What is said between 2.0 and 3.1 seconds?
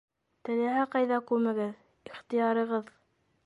ихтыярығыҙ.